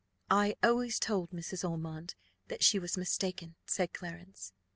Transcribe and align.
"I 0.31 0.55
always 0.63 0.97
told 0.99 1.29
Mrs. 1.29 1.63
Ormond 1.63 2.15
that 2.47 2.63
she 2.63 2.79
was 2.79 2.97
mistaken," 2.97 3.53
said 3.67 3.93
Clarence. 3.93 4.51